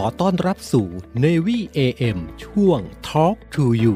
[0.00, 0.88] อต้อนรับสู่
[1.24, 3.94] Navy AM ช่วง Talk to You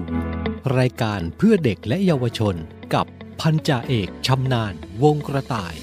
[0.79, 2.55] รายการเพื่อเด็กและเยาวชน
[2.95, 3.07] กับ
[3.41, 5.75] พันจ่าเอกชำนาญวงกระต่าย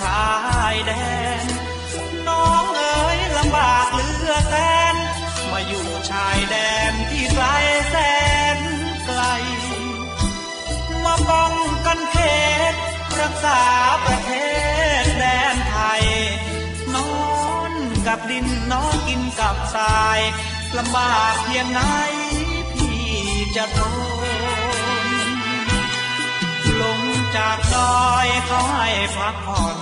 [0.00, 0.26] ชา
[0.74, 0.92] ยแด
[1.42, 1.44] น
[2.28, 4.54] น้องเอ๋ยลำบากเหลือแส
[4.92, 4.96] น
[5.50, 6.56] มาอยู่ชายแด
[6.90, 7.46] นที่ไกล
[7.90, 7.96] แส
[8.56, 8.58] น
[9.06, 9.22] ไกล
[11.04, 11.52] มาป้อง
[11.86, 12.16] กันเข
[12.72, 12.74] ต
[13.20, 13.60] รักษา
[14.04, 14.30] ประเท
[15.02, 16.04] ศแดนไทย
[16.94, 17.12] นอ
[17.70, 17.72] น
[18.06, 20.20] กับดินนอนกินกับทราย
[20.78, 21.80] ลำบากเพียงไหน
[22.74, 23.10] พี่
[23.56, 23.78] จะท
[24.20, 24.21] น
[27.36, 29.76] จากดอยเขาให้พักผ่อน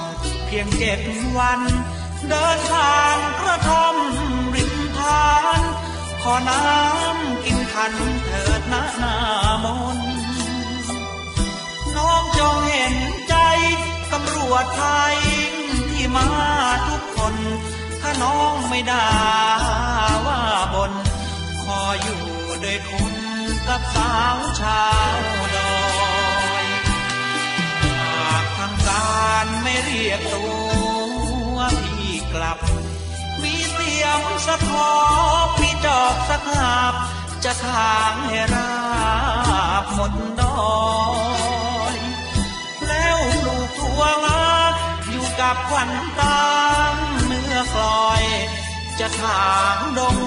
[0.46, 1.00] เพียงเจ็ด
[1.38, 1.60] วัน
[2.28, 3.96] เดินทางกระท่อม
[4.54, 5.60] ริมทาน
[6.22, 7.92] ขอน้ำกินขัน
[8.24, 9.16] เถิดนะหนา
[9.64, 9.66] ม
[9.96, 9.98] น
[11.96, 12.96] น้องจงเห็น
[13.28, 13.34] ใจ
[14.12, 15.16] ตำรวจไทย
[15.90, 16.28] ที่มา
[16.88, 17.34] ทุกคน
[18.00, 19.08] ถ้าน้องไม่ด่า
[20.26, 20.40] ว่า
[20.74, 20.92] บน
[21.62, 22.22] ขออยู่
[22.64, 23.14] ด้วยคน
[23.68, 24.82] กับสาวชา
[25.14, 25.18] ว
[25.54, 25.69] ดอย
[29.84, 30.44] เรียกตั
[31.54, 32.58] วพี่กลับ
[33.42, 34.90] มีเสียงสะท้อ
[35.58, 36.94] พี่จอบสักหาบ
[37.44, 38.72] จะทางให้รา
[39.82, 40.70] บหมดดอ
[41.94, 41.96] ย
[42.86, 44.44] แล้วลูกถั่วงา
[45.10, 46.48] อยู่กับควันตา
[46.92, 46.94] ม
[47.26, 48.24] เนื้อกลอย
[49.00, 50.18] จะทางดง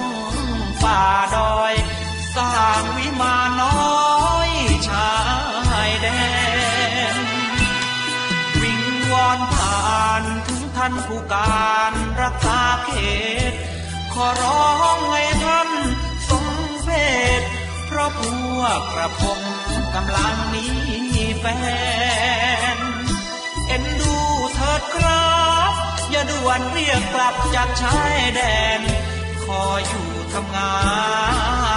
[0.84, 1.02] ป่า
[1.36, 1.74] ดอย
[2.36, 4.50] สร้างวิมานน้อย
[4.88, 5.12] ชา
[5.88, 6.43] ยแดนวิง
[9.26, 11.92] อนผ่านถึงท่านผู้การ
[12.22, 12.90] รักษาเข
[13.50, 13.52] ต
[14.14, 15.68] ขอร้องให้ท่าน
[16.28, 16.46] ทรง
[16.84, 16.88] เพ
[17.40, 17.42] ศ
[17.86, 18.20] เพราะพ
[18.58, 19.40] วกกระผม
[19.94, 20.66] กำลังมี
[21.38, 21.44] แฟ
[22.76, 22.78] น
[23.66, 24.16] เอ็นดู
[24.54, 25.34] เถิดครั
[25.70, 25.72] บ
[26.10, 28.40] อย่าด่วนเรียกกลับจากชายแด
[28.78, 28.80] น
[29.44, 30.74] ขออยู่ทำงา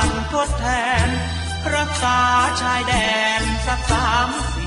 [0.05, 0.65] นทดแท
[1.05, 1.07] น
[1.75, 2.19] รักษา
[2.61, 2.93] ชายแด
[3.39, 4.66] นสักสามสี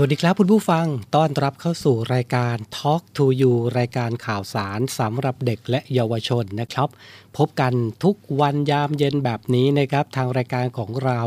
[0.00, 0.86] สวัสดีครับคุณผู้ฟัง
[1.16, 6.88] ต้อนรับเข้าสู่รายการ Talk to You รายการข่าวสารสำหรับเด็กและเยาวชนนะครับ
[7.36, 7.72] พบกัน
[8.04, 11.20] ทุกวันยามเย็นแบบนี้นะครับ ทางรายการของเรา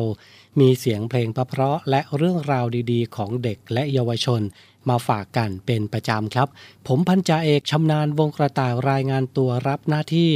[0.60, 4.42] มีเสียงเพลงเพราะและเรื่องราวดีๆ ของเด็กและเยาวชน
[4.90, 6.48] มาฝากกันเป็นประจำครับ
[6.88, 10.32] ผมพันจ่าเอกชำนาญวงกระต่ายรายงานตัวรับหน้าที่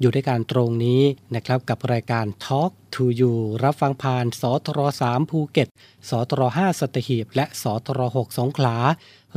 [0.00, 1.02] อยู่ด้วยกันตรงนี้
[1.34, 5.68] นะครับกับรายการ Talk to You รับฟังผ่านสทร3ภูเก็ต
[6.08, 8.76] สทร5สัตหีบ และสทร6สงขลา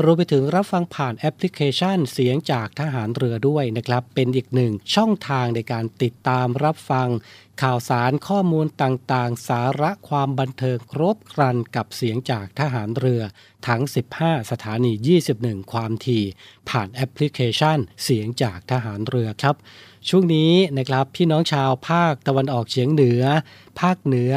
[0.03, 7.09] รวมไปถึงรับฟังผ่านแอปพลิเคชันเสียงจากทหารเรือด้วยนะครับ เป็นอีกหนึ่งช่องทางในการติดตามรับฟัง
[7.61, 13.21] ข่าวสารข้อมูลต่างๆ สาระความบันเทิงครบครันกับเสียงจากทหารเรือ
[13.67, 13.81] ทั้ง
[14.17, 14.91] 15 สถานี
[15.31, 16.23] 21 ความถี่
[16.69, 19.55] ผ่านแอปพลิเคชัน เสียงจากทหารเรือครับ
[20.09, 23.23] ช่วงนี้นะครับพี่น้องชาวภาคตะวันออกเฉียงเหนือ
[23.79, 24.33] ภาคเหนือ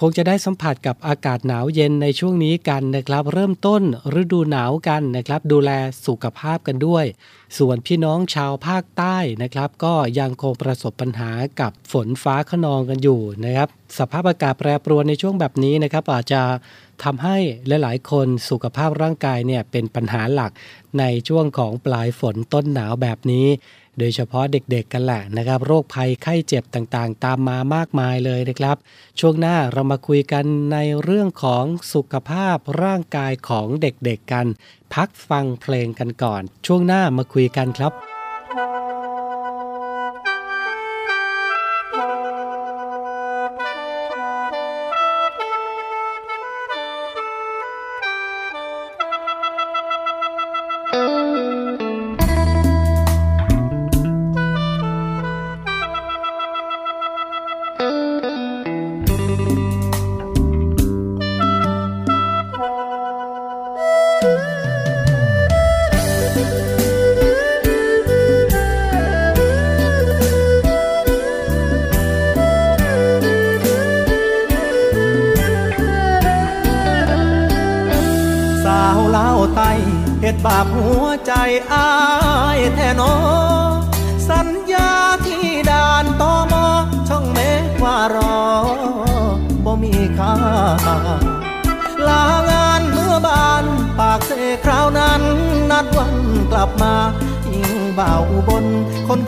[0.00, 3.82] คงจะได้สัมผัสกับอากาศหนาวเย็นในช่วงนี้กันนะครับ เริ่มต้น
[4.20, 5.70] ฤดูหนาวกันนะครับ ดูแล
[6.06, 7.04] สุขภาพกันด้วย
[7.58, 11.30] ส่วนพี่น้องชาวภาคใต้นะครับ ก็ยังคงประสบปัญหา
[11.60, 13.68] กับฝนฟ้าขนองกันอยู่นะครับ
[13.98, 16.42] สภาพอากาศแปรปรวนในช่วงแบบนี้นะครับ อาจจะ
[17.04, 17.36] ทำให้
[17.82, 20.52] หลาย ๆ คนสุขภาพร่างกายเนี่ยเป็นปัญหาหลัก
[20.98, 23.46] ในช่วงของปลายฝนต้นหนาวแบบนี้
[23.98, 28.76] โดยเฉพาะเด็กๆกันแหละนะครับ โรคภัยไข้เจ็บต่างๆ ตามมามากมายเลยนะครับ
[29.20, 34.46] ช่วงหน้าเรามาคุยกันในเรื่องของสุขภาพร่างกายของเด็กๆกัน
[34.94, 38.17] พักฟังเพลงกันก่อน ช่วงหน้ามาคุยกันครับ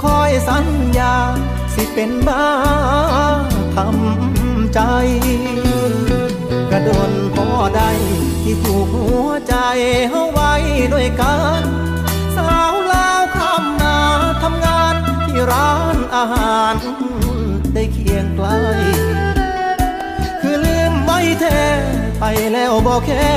[0.02, 0.67] คอยสัญ
[0.99, 1.14] ญา
[1.75, 2.47] สิเป็นบ้า
[3.76, 4.81] ทำใจ
[6.70, 7.91] กระโดนพอได้
[8.43, 9.55] ที่ถูกหัวใจ
[10.11, 10.52] เฮาไว้
[10.93, 11.62] ด้วยกัน
[12.37, 13.99] สาวลาวคำนา
[14.43, 14.94] ทำงาน
[15.26, 16.75] ที่ร้านอาหาร
[17.75, 18.47] ได้เคียงไกล
[20.41, 21.62] คือลืมไว้แท้
[22.20, 23.29] ไปแล้วบอกแค่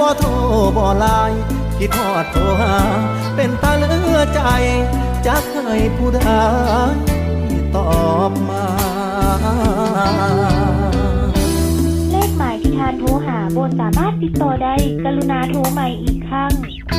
[0.00, 0.28] บ่โทร
[0.76, 1.40] บ่ไลน์
[1.78, 2.74] คิดทอดโทรหา
[3.36, 4.42] เป็นตาเลือใจ
[5.98, 6.20] ผู้ใด
[7.76, 7.90] ตอ
[8.30, 8.66] บมา
[12.10, 14.74] เลขหมายที่ทานโทรหาบนสามารถติดต่อได้
[15.04, 16.52] กรุณาโทรใหม่อีกครั้ง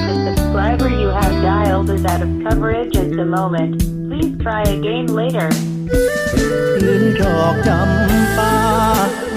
[0.08, 3.72] The subscriber you have dialed is out of coverage at the moment.
[4.10, 5.50] Please try again later.
[6.82, 8.54] ยืนดอกจำปา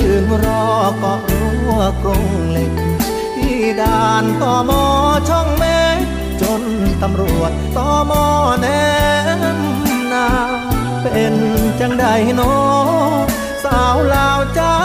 [0.01, 0.65] ยืนรอ
[0.99, 2.73] เกาะรั้วกรงเหล็ก
[3.35, 4.85] ที่ด่านตอมอ
[5.29, 5.68] ช่องเมฆจน
[7.03, 8.25] ตำรวจตอมอ
[8.61, 8.67] แน
[9.55, 9.59] ม
[10.13, 10.29] นา
[11.03, 11.35] เป็น
[11.81, 12.41] จังใดโน
[13.65, 14.81] สาวลาวเจ้า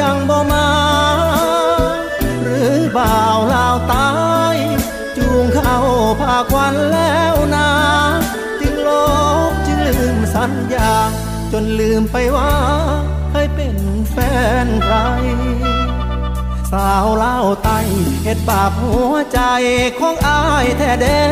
[0.00, 0.68] จังบ่มา
[2.42, 4.10] หรือบ่าวลาวตา
[4.54, 4.56] ย
[5.16, 5.78] จูงเข้า
[6.20, 7.70] ภาควันแล้วนา
[8.60, 8.90] จึงล
[9.50, 10.92] บจึงลืมสัญญา
[11.52, 12.54] จนลืมไปว่า
[13.30, 13.76] เคยเป็น
[14.10, 14.16] แฟ
[14.64, 14.96] นใคร
[16.72, 17.70] สาวเล่าวไต
[18.22, 19.14] เห็ดบาปหัว
[20.00, 21.22] ของอายแท้เด้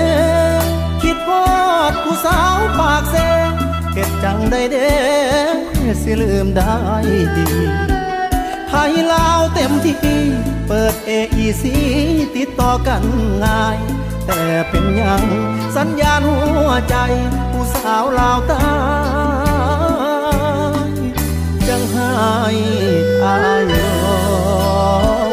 [1.03, 1.45] คิดพอ
[1.91, 3.17] ดผู้สาวปากเซ
[3.93, 4.91] เห็ดจังได้เด้
[6.03, 6.77] สิลืมได้
[7.37, 7.49] ดี
[8.69, 9.97] ไทยลาวเต็มที่
[10.69, 11.75] เปิดเอไอซี
[12.37, 13.03] ติดต่อกัน
[13.45, 13.79] ง่าย
[14.27, 15.25] แต่เป็นยัง
[15.77, 16.97] สัญญาณหัวใจ
[17.51, 18.71] ผู้สาวลาวตา
[20.89, 20.93] ย
[21.69, 22.11] จังให้
[23.25, 25.30] อายรอ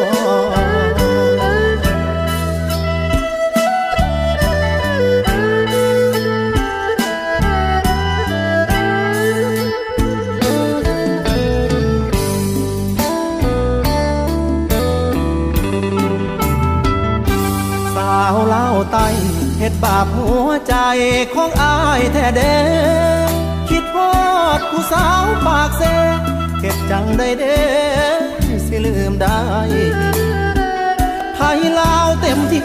[21.35, 22.57] ของอายแท้เด้
[23.69, 24.11] คิดพอ
[24.57, 25.83] ดผู้สาวปากเซ
[26.59, 27.59] เห็ดจังได้เด้
[28.65, 29.41] สิลืมได้
[31.35, 32.63] ไทยลาวเต็มที่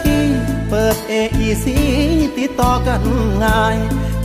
[0.69, 1.77] เปิดเอไอซี
[2.37, 3.03] ติดต่อกัน
[3.45, 3.77] ง่าย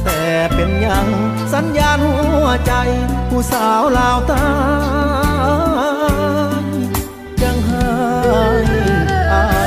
[0.04, 0.20] แต่
[0.54, 1.08] เป็นยัง
[1.54, 2.74] สัญญาณหัวใจ
[3.30, 4.48] ผู้สาวลาวตา
[6.62, 6.66] ย
[7.44, 7.88] ยังให้
[9.34, 9.46] อา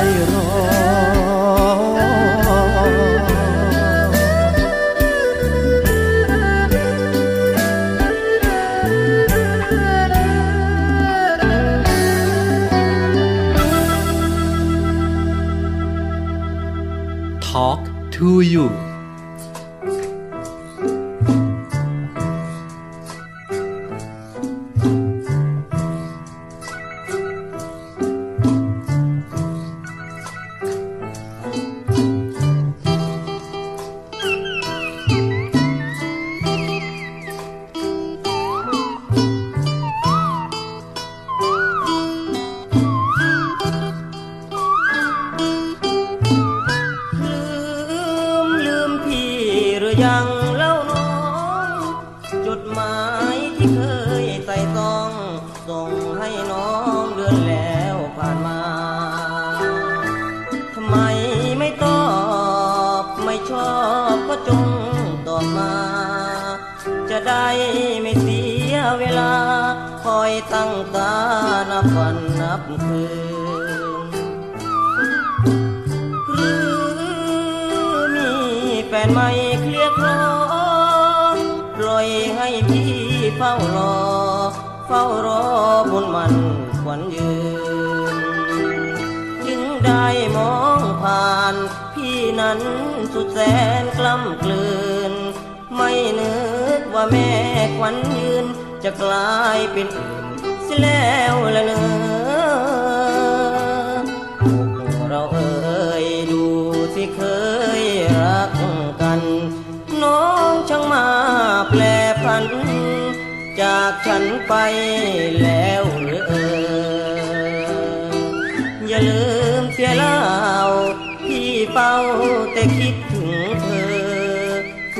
[122.53, 123.29] แต่คิดถึง
[123.61, 123.91] เธอ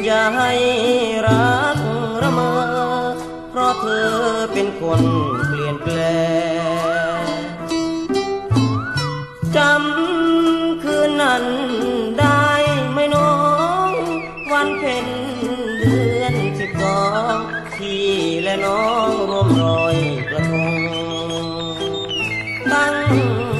[0.06, 0.52] อย่าให้
[1.28, 1.78] รัก
[2.22, 2.52] ระเมอ
[3.50, 4.10] เพราะเธอ
[4.54, 5.02] เป็นคน
[5.48, 5.98] เปลี่ยนแปล
[7.22, 7.26] ง
[9.56, 11.46] จำคืนนั้น
[12.20, 12.48] ได้
[12.92, 13.34] ไหมน้อ
[13.90, 13.92] ง
[14.52, 15.08] วันเพ็ญ
[15.80, 17.02] เดือนสิบสอ
[17.36, 17.38] ง
[17.76, 18.08] พี่
[18.44, 19.98] และน้องร่วมรอย
[20.30, 20.82] กระทง
[22.72, 22.96] ตั้ง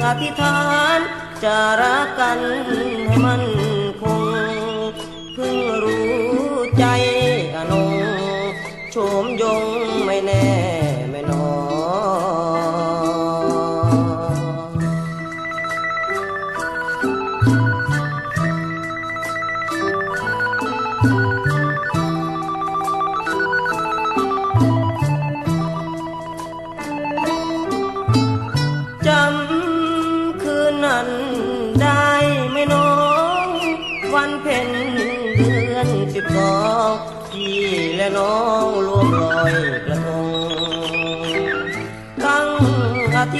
[0.04, 0.60] อธิษฐา
[0.98, 1.00] น
[1.44, 1.72] จะ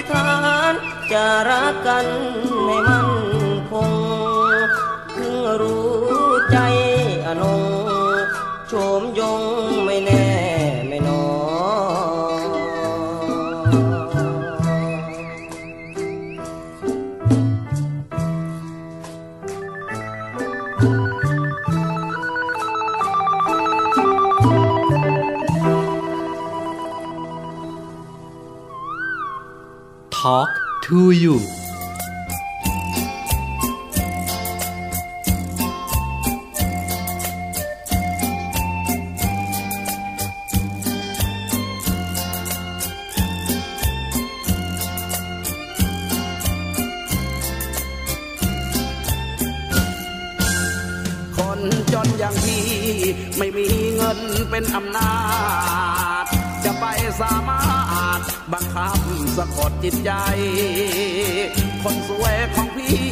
[0.02, 0.30] ธิษฐา
[0.70, 0.72] น
[1.12, 2.06] จะรักกัน
[2.64, 3.01] ไม่มา
[30.22, 30.50] Talk
[30.84, 31.36] to you
[51.36, 51.60] คน
[51.92, 52.64] จนอย่างพี่
[53.38, 54.18] ไม่มีเงิน
[54.50, 55.12] เป็นอำนา
[56.22, 56.24] จ
[56.64, 56.84] จะไป
[57.20, 57.60] สามา
[58.12, 58.20] รถ
[58.52, 60.12] บัง คำสะกดจิตใจ
[61.82, 63.02] คนสวยของพี่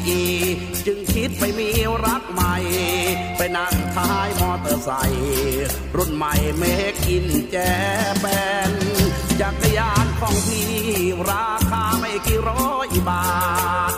[0.87, 1.69] จึงคิดไปมี
[2.05, 2.57] รักใหม่
[3.37, 8.73] ไปนั่งท้ายมอเตอร์ไซค์รุ่นใหม่ made in Japan
[9.41, 10.71] จักรยานของพี่
[11.31, 13.25] ราคาไม่กี่ร้อยบา
[13.93, 13.95] ท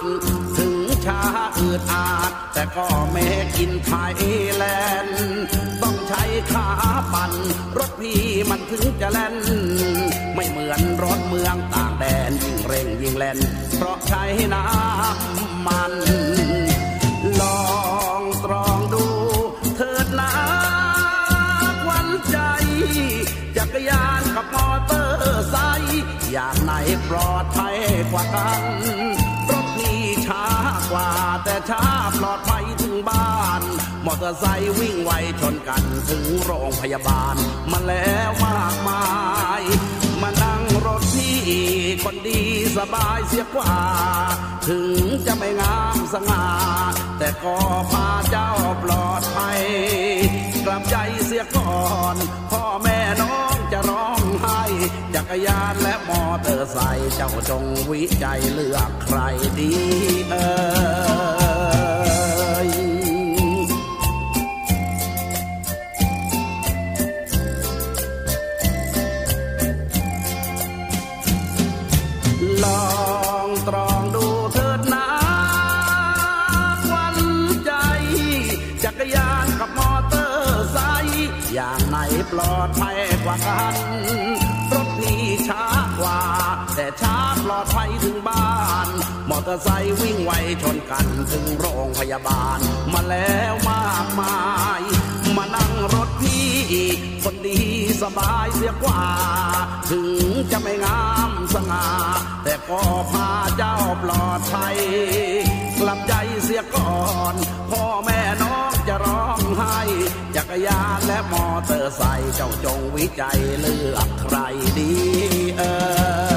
[1.07, 1.21] ช้า
[1.59, 4.17] อืดอาด แต่ก็ made in ไทย
[4.57, 4.65] แล
[5.05, 5.23] นด์
[5.83, 6.69] ต้องใช้ขา
[7.13, 7.33] ปั่น
[7.79, 9.37] รถพี่มันถึงจะแล่น
[10.35, 13.39] ไม่เหมือนรถเมืองต่างแดน ยิ่งเร่งยิ่งแล่น
[13.77, 14.23] เพราะใช้
[14.55, 15.95] น้ำมัน
[17.41, 17.67] ลอ
[18.21, 19.07] งตรองดู
[19.77, 20.33] เถิดนะ
[21.85, 22.39] ควันใจ
[23.57, 26.73] จักรยานกับมอเตอร์ไซค์อย่างไหน
[27.09, 27.77] ปลอดภัย
[28.11, 28.63] กว่ากัน
[30.93, 31.11] กว่า
[31.45, 31.85] แต่ช้า
[32.19, 33.63] ปลอดภัยถึงบ้าน
[34.07, 37.35] มอเตอร์ไซค์วิ่งไวชนกันถึงโรงพยาบาล
[37.71, 39.05] มาแล้วมากมา
[39.61, 39.63] ย
[40.23, 41.39] มานั่ง รถพี่
[42.05, 42.41] คนดี
[42.77, 43.75] สบายเสียกว่า
[44.69, 46.47] ถึงจะไม่งามสง่า
[47.19, 47.57] แต่ก็
[47.91, 48.51] พาเจ้า
[48.83, 49.61] ปลอดภัย
[50.67, 50.97] กลับใจ
[51.27, 51.83] เสียก่อ
[52.15, 52.17] น
[52.51, 54.63] พ่อแม่น้องจะร้องไห้
[55.15, 59.19] จักรยานและมอเตอร์ไซค์เจ้าจงวิจัยเลือกใคร
[59.59, 59.73] ดี
[60.31, 60.47] เอ่
[61.41, 61.42] ย
[72.65, 72.85] ลอ
[73.47, 75.09] งตรองดูเถิดนะ
[76.87, 77.17] ควัน
[77.65, 77.73] ใจ
[78.85, 81.99] จักรยานกับมอเตอร์ไซค์อย่างไหน
[82.33, 83.75] ปลอดภัยกว่ากัน
[84.73, 85.65] รถพี่ช้า
[86.01, 86.21] กว่า
[86.75, 88.51] แต่ช้าปลอดภัยถึงบ้า
[88.87, 88.89] น
[89.31, 92.59] มอเตอร์ไซค์วิ่งไวชนกันถึงโรงพยาบาล
[92.93, 94.37] มาแล้วมากมา
[94.81, 94.83] ย
[95.39, 96.47] มานั่งรถพี่
[97.23, 97.61] คนดี
[98.03, 99.03] สบายเสียกว่า
[99.91, 100.09] ถึง
[100.51, 101.87] จะไม่งามสง่า
[102.45, 104.77] แต่ก็พาเจ้าปลอดภัย
[105.81, 106.97] กลับใจเสียก่อ
[107.33, 107.35] น
[107.71, 109.79] พ่อแม่น้องจะร้องไห้
[110.37, 114.37] จักรยานและมอเตอร์ไซค์เจ้าจงวิจัยเลือกใคร
[114.79, 114.93] ดี
[115.57, 115.63] เอ
[116.31, 116.32] อ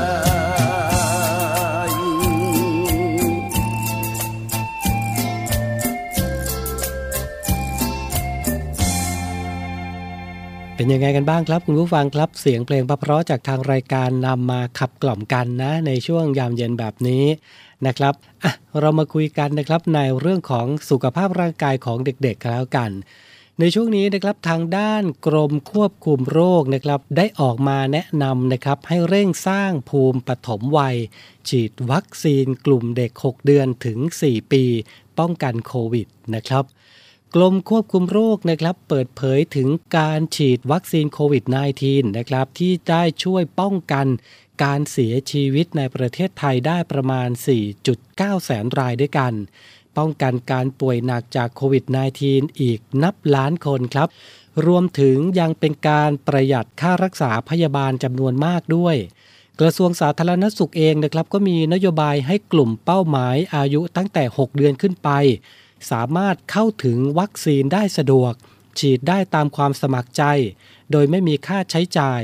[10.77, 17.25] เป็นยังไงกันบ้างครับ คุณผู้ฟังครับเสียงเพลงเพราะจากทางรายการนำมาขับกล่อมกันนะ ในช่วงยามเย็นแบบนี้
[17.87, 18.13] นะครับ
[18.43, 22.91] อะเรามาคุยกันนะครับในเรื่องของสุขภาพร่างกายของเด็กๆกันแล้วกัน
[23.59, 30.97] ในช่วงนี้นะครับทางด้านกรมควบคุมโรคนะครับได้ออกมาแนะนำนะครับให้เร่งสร้างภูมิปฐมวัย
[31.49, 34.63] ฉีดวัคซีนกลุ่มเด็ก 6 เดือนถึง 4 ปี
[35.19, 36.63] ป้องกันโควิดนะครับ
[37.37, 41.43] กรมควบคุมโรคนะครับเปิดเผยถึงการฉีดวัคซีนโควิด
[41.81, 44.07] -19 นะครับที่ได้ช่วยป้องกัน
[44.63, 47.29] การเสียชีวิตในประเทศไทยได้ประมาณ
[47.87, 49.33] 4.9 แสนรายด้วยกัน
[49.97, 51.85] ป้องกันการป่วยหนักจากโควิด
[52.21, 54.09] -19 อีกนับล้านคนครับ
[54.65, 58.95] รวมถึงยังเป็นการประหยัดค่ารักษาพยาบาลจำนวนมากด้วย
[59.59, 65.09] กระทรวงสาธารณสุขเองนะครับก็มีนโยบายให้กลุ่มเป้าหมายอายุตั้งแต่ 6 เดือนขึ้นไป
[65.91, 68.33] สามารถเข้าถึงวัคซีนได้สะดวก
[68.79, 70.23] ฉีดได้ตามความสมัครใจ
[70.91, 72.21] โดยไม่มีค่าใช้จ่าย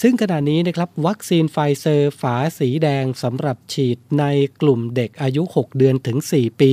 [0.00, 4.24] ซึ่งขณะนี้นะครับวัคซีนไฟเซอร์ฝาสีแดงสำหรับฉีดใน
[4.60, 6.72] กลุ่มเด็กอายุ 6 เดือนถึง 4 ปี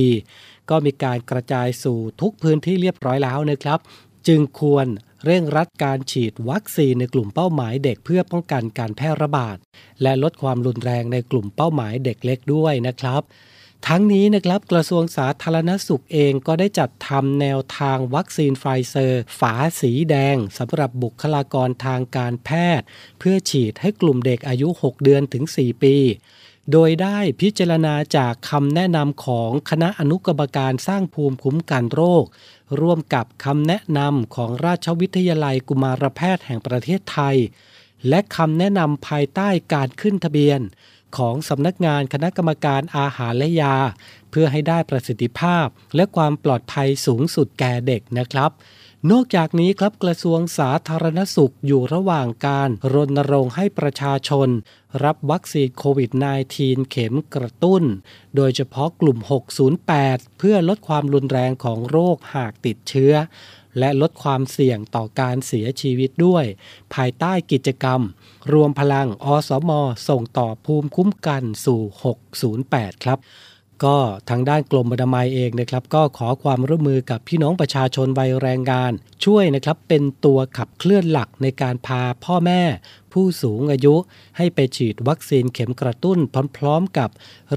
[0.70, 3.80] ก็มีการกระจายสู่ทุกพื้นที่เรียบร้อยแล้วนะครับ
[4.28, 4.86] จึงควร
[5.24, 9.56] เร่งรัดการฉีดวัคซีนในกลุ่มเป้าหมายเด็กเพื่อป้องกันการแพร่ระบาด
[10.02, 13.22] และลดความรุนแรงในกลุ่มเป้าหมายเด็กเล็กด้วยนะครับ
[13.86, 22.86] ทั้งนี้นะครับกระทรวงสาธารณสุขเองก็ได้จัดทำแนวทางวัคซีนไฟเซอร์ ฝาสีแดงสำหรับบุคลากรทางการแพทย์
[23.18, 25.96] เพื่อฉีดให้กลุ่มเด็กอายุ 6 เดือนถึง 4 ปี
[26.72, 32.24] โดยได้พิจารณาจากคำแนะนำของคณะอนุกรรมการสร้างภูมิคุ้มกันโรค
[32.80, 37.36] ร่วมกับคำแนะนำของราชวิทยาลัยกุมารแพทย์แห่งประเทศไทย
[38.08, 40.60] และคำแนะนำภายใต้การขึ้นทะเบียน
[41.16, 43.76] ของสำนักงานคณะกรรมการอาหารและยา
[44.30, 45.66] เพื่อให้ได้ประสิทธิภาพ
[45.96, 48.50] และความปลอดภัยสูงสุดแก่เด็กนะครับ
[49.10, 54.48] นอกจากนี้ครับกระทรวงสาธารณสุขอยู่ระหว่างการรณรงค์ให้ประชาชน
[55.04, 56.10] รับวัคซีนโควิด
[56.52, 57.82] -19 เข็มกระตุ้น
[58.36, 59.18] โดยเฉพาะกลุ่ม
[59.78, 63.12] 608 เพื่อลดความรุนแรงของโรคหากติดเชื้อ
[63.78, 66.44] และลดความเสี่ยงต่อการเสียชีวิตด้วย
[66.94, 68.00] ภายใต้กิจกรรม
[68.52, 69.70] รวมพลังอสม
[70.08, 71.80] ส่งต่อภูมิคุ้มกันสู่
[72.42, 73.18] 608 ครับ
[73.84, 73.98] ก็
[74.30, 78.92] ทางด้านกรมอนามัยเองนะครับ ก็ขอความร่วมมือกับพี่น้องประชาชนวัยแรงงาน
[79.24, 82.62] ช่วยนะครับเป็นตัวขับเคลื่อนหลักในการพาพ่อแม่
[83.12, 83.94] ผู้สูงอายุ
[84.36, 86.18] ให้ไปฉีดวัคซีนเข็มกระตุ้น
[86.56, 87.10] พร้อมๆกับ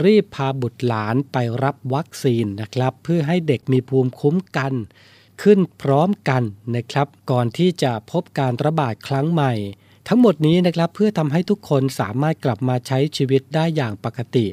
[0.03, 4.73] รีบพาบุตรหลานไปรับวัคซีนนะครับ เพื่อให้เด็กมีภูมิคุ้มกัน
[5.41, 6.43] ขึ้นพร้อมกัน
[6.75, 9.53] นะครับ ก่อนที่จะพบการระบาดครั้งใหม่
[10.07, 14.45] ทั้งหมดนี้นะครับเพื่อทำให้ทุกคนสามารถกลับมาใช้ชีวิตได้อย่างปกติ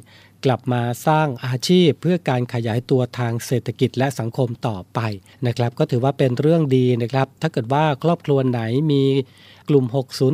[0.45, 5.01] กลับมาสร้างอาชีพเพื่อการขยายตัวทางเศรษฐกิจและสังคมต่อไป
[5.47, 8.61] นะครับ ก็ถือว่าเป็นเรื่องดีนะครับ ถ้าเกิดว่าครอบครัวไหน
[8.93, 9.05] มี
[9.69, 9.85] กลุ่ม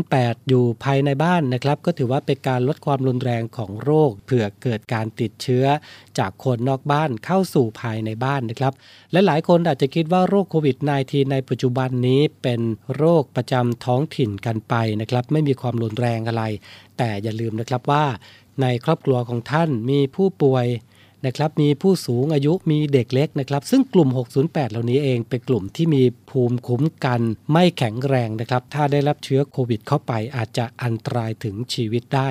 [0.01, 5.64] 608 อยู่ภายในบ้านนะครับ ก็ถือว่าเป็นการลดความรุนแรงของโรคเผื่อเกิดการติดเชื้อ
[6.18, 8.73] จากคนนอกบ้านเข้าสู่ภายในบ้านนะครับ
[9.12, 12.61] และหลายคนอาจจะคิดว่าโรคโควิด -19 ในปัจจุบันนี้เป็น
[12.97, 16.42] โรคประจำท้องถิ่นกันไปนะครับ ไม่มีความรุนแรงอะไร
[16.99, 18.05] แต่อย่าลืมนะครับว่า
[18.62, 20.66] ในครอบครัวของท่านมีผู้ป่วย
[21.26, 24.08] นะครับมีผู้สูงอายุมีเด็กเล็กนะครับ ซึ่งกลุ่ม
[24.40, 27.20] 608 เหล่านี้เองเป็นกลุ่มที่มีภูมิคุ้มกัน
[27.52, 32.30] ไม่แข็งแรงนะครับ ถ้าได้รับเชื้อโควิดเข้าไปอาจจะอันตรายถึงชีวิตได้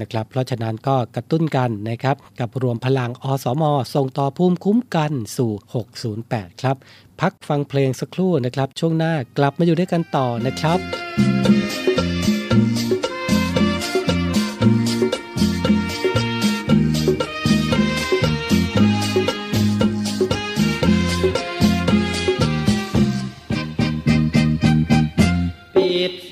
[0.00, 3.62] นะครับเพราะฉะนั้นก็กระตุ้นกันนะครับกับรวมพลังอสม
[3.94, 5.52] ส่งต่อภูมิคุ้มกันสู่
[6.08, 6.76] 608 ครับ
[7.20, 12.13] พักฟังเพลงสักครู่นะครับ ช่วงหน้ากลับมาอยู่ด้วยกันต่อนะครับ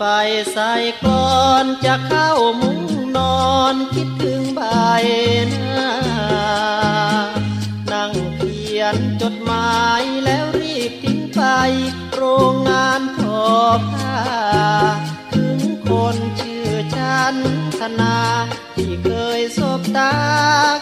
[0.05, 0.15] ไฟ
[0.53, 0.73] ใส่
[1.05, 2.81] ก่อนจะเข้ามุ้ง
[3.17, 4.61] นอนคิดถึงใบ
[5.51, 5.95] หน้า
[7.93, 11.43] นั่งเขียนจดหมายแล้วรีบทิ้งไป
[12.15, 13.47] โรงงานทอ
[13.91, 14.23] ผ้า
[15.35, 17.37] ถึงคนชื่อฉัน
[17.79, 18.19] ธนา
[18.77, 20.15] ที่เคยสบตา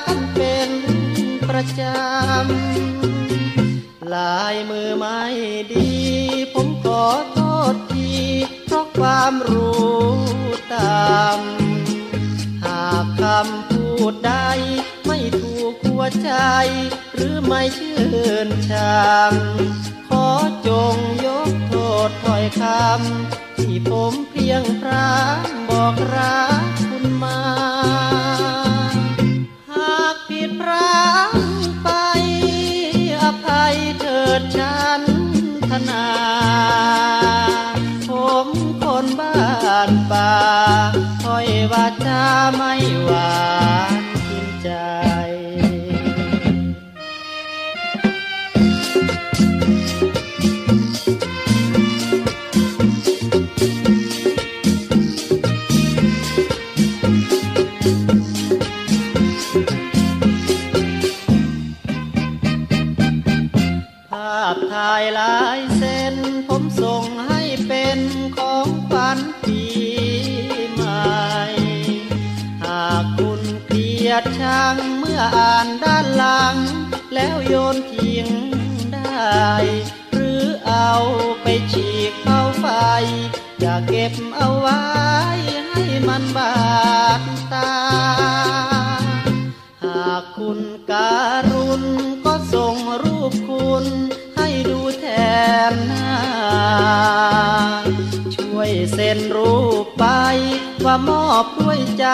[0.06, 0.70] กันเป็น
[1.48, 5.20] ประจำ ลายมือไม่
[5.72, 5.90] ดี
[6.54, 7.38] ผมขอโท
[7.72, 8.10] ษที
[8.70, 9.90] เพราะความรู้
[10.74, 11.38] ตาม
[12.64, 14.32] หากคำพูดใด
[15.06, 16.32] ไม่ถูกหัวใจ
[17.14, 18.00] หรือไม่ชื่
[18.46, 18.72] นช
[19.30, 19.32] ม
[20.08, 20.26] ขอ
[20.66, 21.74] จงยกโท
[22.08, 27.40] ษถอยคำที่ผมเพียงพรำบอกรักคุณมา
[29.70, 30.90] หากผิดพลา
[43.10, 84.80] ไเก็บเอาไว้
[85.68, 86.52] ให้มันบา
[87.20, 87.72] ดตา
[89.84, 91.18] หากคุณกา
[91.50, 91.82] รุณ
[92.24, 93.84] ก็ส่งรูปคุณ
[94.36, 95.04] ให้ดูแท
[95.70, 96.18] นหน้า
[98.36, 100.06] ช่วยเซ็นรูปไป
[100.84, 102.06] ว่ามอบด้วยใจ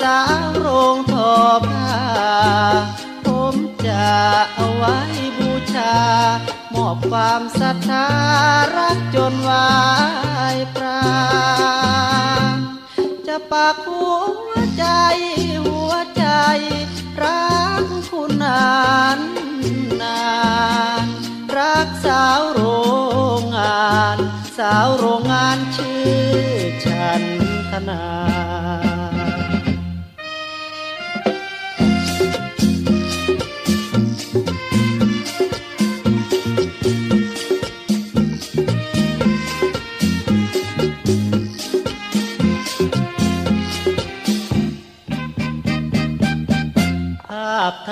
[0.00, 1.32] สาวโรงทอ
[1.68, 1.94] ผ้า
[3.26, 3.54] ผม
[3.86, 4.06] จะ
[4.54, 4.98] เอาไว้
[5.38, 5.94] บูชา
[6.74, 8.06] มอบความศรัทธา
[8.76, 9.70] รักจนวา
[10.56, 11.04] ยปรา
[13.26, 14.06] จะปากหั
[14.48, 14.86] วใจ
[15.66, 16.26] หัวใจ
[17.22, 18.68] รักคุณนา
[19.18, 19.20] น
[20.02, 20.24] นา
[21.04, 21.06] น
[21.56, 22.62] รักสาวโร
[23.40, 24.18] งงาน
[24.58, 26.08] สาวโรงงานชื่อ
[26.84, 27.22] ฉัน
[27.70, 28.02] ธนา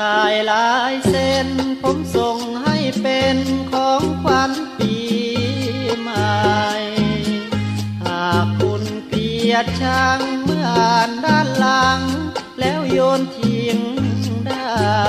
[0.02, 1.48] ข่ายลายเส้น
[1.82, 3.36] ผมส่งให้เป็น
[3.72, 4.96] ของขวัญปี
[6.00, 6.36] ใหม่
[8.04, 12.00] หากคุณเกลียดชังเมื่ออ่านด้านหลัง
[12.60, 13.78] แล้วโยนทิ้ง
[14.48, 15.06] ได้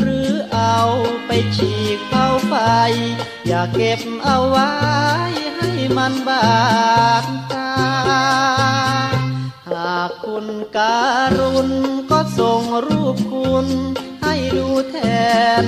[0.00, 0.78] หรือเอา
[1.26, 2.54] ไปฉีกเผาไฟ
[3.46, 4.72] อย่าเก็บเอาไว้
[5.56, 6.50] ให้มันบา
[7.22, 7.72] ดตา
[9.70, 11.00] หากคุณกา
[11.38, 11.68] รุณ
[12.10, 13.68] ก็ส่งรูปคุณ
[14.52, 14.96] ดูแท
[15.62, 15.64] น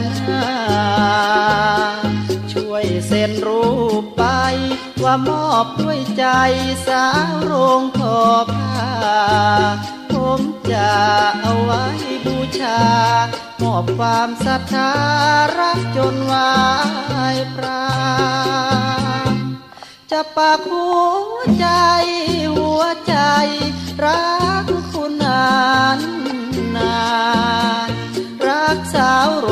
[2.53, 3.66] ช่วยเซ็นรู
[4.03, 4.25] ปไป
[5.03, 6.25] ว่ามอบด้วยใจ
[6.87, 8.21] สาวโรงทอ
[8.53, 8.81] ผ้า
[10.12, 10.40] ผม
[10.73, 10.92] จะ
[11.42, 11.85] เอาไว้
[12.25, 12.81] บูชา
[13.62, 14.92] มอบความศรัทธา
[15.59, 16.53] รักจนวา
[17.35, 17.85] ยปรา
[20.11, 20.88] จะปากหั
[21.35, 21.68] วใจ
[22.57, 23.16] หัวใจ
[24.05, 24.25] รั
[24.64, 25.47] กคุณนา
[25.99, 26.01] น
[26.77, 26.97] นา
[27.90, 27.92] น
[28.95, 29.51] สาวโร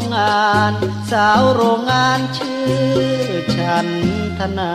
[0.00, 0.72] งงาน
[1.10, 2.70] สาวโรงงานชื่อ
[3.56, 3.88] ฉัน
[4.38, 4.74] ธนา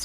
[0.00, 0.04] 02-475-4960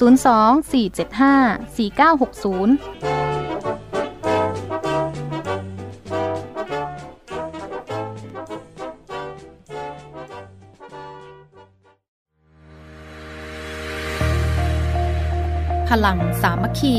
[15.90, 16.96] พลังสามัคคี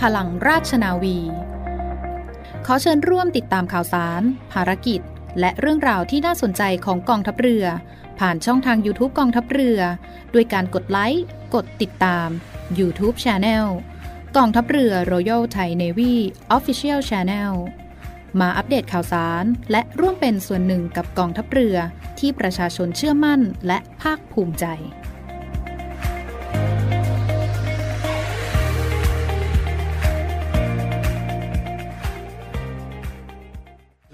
[0.00, 1.18] พลังราชนาวี
[2.66, 5.00] ขอเชิญร่วมติดตามข่าวสาร ภารกิจ
[5.40, 7.64] และเรื่องราวที่น่าสนใจของกองทัพเรือ
[8.18, 9.80] ผ่านช่องทาง YouTube กองทัพเรือ
[10.34, 12.28] ด้วยการกดไลค์ กดติดตาม
[12.78, 13.66] YouTube Channel
[14.36, 16.14] กองทัพเรือ Royal Thai Navy
[16.56, 17.52] Official Channel
[18.40, 21.76] มาอัปเดตข่าวสาร และร่วมเป็นส่วนหนึ่งกับกองทัพเรือ
[22.18, 24.66] ที่ประชาชนเชื่อมั่นและภาคภูมิใจ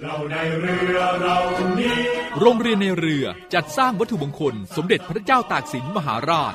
[0.01, 1.39] เราในเรือเรา
[1.81, 1.99] นี้
[2.41, 6.55] โรงเรียนในเรือจัดสร้างวัตถุมงคล สมเด็จพระเจ้าตากสินมหาราช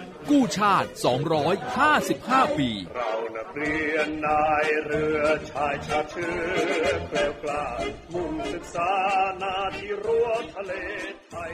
[0.29, 0.89] กู้ชาติ
[1.73, 6.33] 255 ปี เรานักเรียนนายเรือชายชาเชื้
[6.83, 7.65] อแกล้วกล้า
[8.13, 8.91] มุ่งศึกษา
[9.41, 10.73] นาที่รั้วทะเล
[11.27, 11.53] ไทย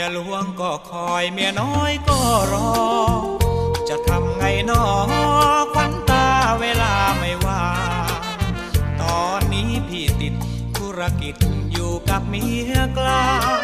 [0.00, 2.18] ยหลวงก็คอยเมียน้อยก็
[2.52, 2.72] รอ
[3.88, 4.84] จะทำไงนอ
[5.74, 6.26] ควันตา
[6.60, 7.66] เวลาไม่ว่า
[8.08, 8.20] ง
[9.02, 10.34] ตอนนี้พี่ติด
[10.76, 11.34] ธุรกิจ
[11.72, 13.60] อยู่กับเมียกลาง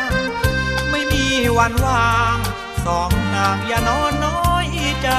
[0.90, 1.24] ไม่มี
[1.58, 2.36] วันว่าง
[2.84, 4.68] สองนางอย่านอนน้อย
[5.02, 5.10] ใจ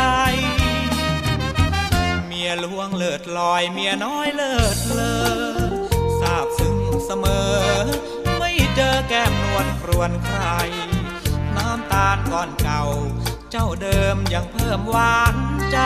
[2.26, 5.18] เมียหลวงเลิศลอยเมียน้อยเลิศเลอ
[6.20, 7.58] ทราบซึ้งเสมอ
[8.38, 12.84] ไม่เจอแก้มนวลครวนใครานก่อนเก่า
[13.52, 15.36] เจ้าเดิมยังเพิ่มหวาน
[15.72, 15.80] ใจ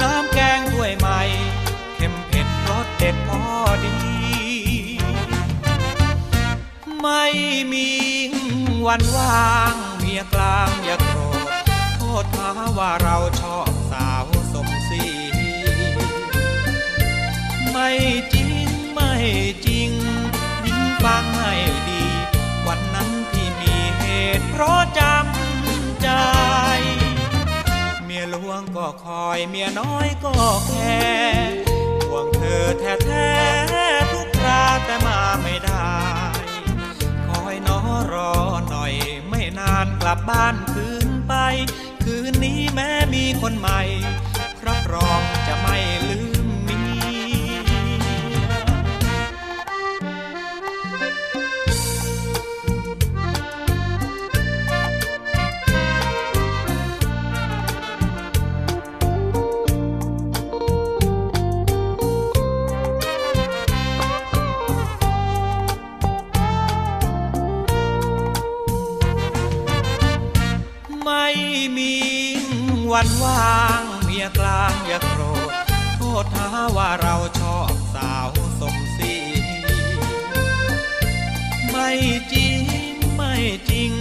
[0.00, 1.20] น้ำแกงถ้วยใหม่
[1.94, 3.44] เค็มเผ็ดรสเด็ดพอ
[3.84, 3.96] ดี
[7.02, 7.24] ไม่
[7.72, 7.88] มี
[8.86, 11.38] วันว่าง เมียกลางอย่าโกรธ
[11.96, 14.33] โทษหาว่าเราชอบสาว
[29.04, 30.34] คอยเมียน้อยก็
[30.68, 31.02] แค่
[32.08, 35.92] ห่วงเธอแท้ๆทุกคราแต่มาไม่ได้
[37.28, 37.80] คอยน้อ
[38.12, 38.32] รอ
[38.70, 38.94] หน่อย
[39.28, 41.34] ไม่นานกลับบ้านคืนไป
[42.04, 43.80] คืนนี้แม้มีคนใหม่
[44.66, 45.78] รับรองจะไม่
[46.10, 46.33] ลืม
[73.04, 75.52] วันว่างเมียกลางอย่าโกรธ
[75.96, 78.28] โทษหาว่าเราชอบสาว
[78.60, 79.14] สมศรี
[81.70, 81.90] ไม่
[82.32, 82.60] จริง
[83.16, 83.34] ไม่
[83.70, 83.92] จริง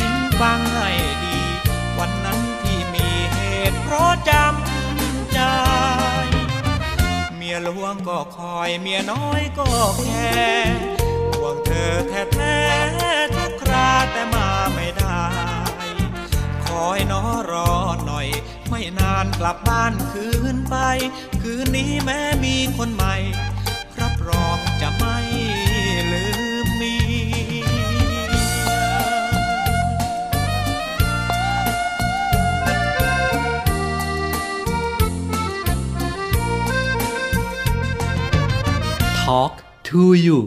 [0.00, 0.90] ยิ่งฟังให้
[1.24, 1.38] ดี
[1.98, 3.38] วันนั้นที่มีเห
[3.70, 5.40] ตุเพราะจำใจ
[7.36, 9.70] เมียหลวงก็คอยเมียน้อยก็
[10.04, 10.34] แค่
[11.32, 11.92] ห่วงเธอ
[12.34, 15.03] แท้ๆทุกคราแต่มาไม่ได้
[16.86, 17.70] อยนอรอ
[18.06, 18.28] หน่อย
[18.68, 20.76] ไม่นานกลับบ้านคืนไป
[21.42, 23.14] คืนนี้แม้มีคนใหม่
[24.00, 25.18] รับรองจะไม่
[26.12, 26.24] ลื
[26.64, 27.64] มมีย
[39.24, 39.54] Talk
[39.88, 40.38] to you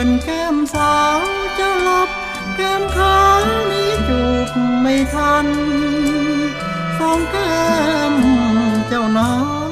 [0.00, 1.20] อนแก้มสาว
[1.58, 2.10] จะหลบ
[2.56, 4.48] แก้มขาวนี้จูบ
[4.80, 5.46] ไม่ทัน
[6.98, 7.62] สองแก้
[8.12, 8.14] ม
[8.88, 9.36] เจ้าน้อ
[9.68, 9.70] ง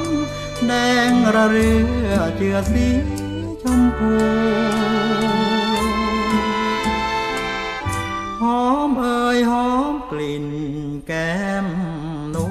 [0.66, 0.72] แด
[1.09, 1.72] งระเรื
[2.07, 2.89] อเจือสี
[3.62, 4.14] ชมพู
[8.41, 10.47] หอมเอ่ยหอมกลิ่น
[11.07, 11.66] แก้ม
[12.35, 12.47] นู